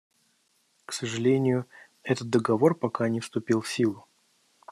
К 0.87 0.93
сожалению, 0.93 1.67
этот 2.01 2.27
Договор 2.31 2.73
пока 2.73 3.07
не 3.07 3.19
вступил 3.19 3.61
в 3.61 3.71
силу. 3.71 4.07